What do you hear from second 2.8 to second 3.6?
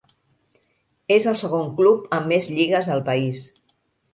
al país.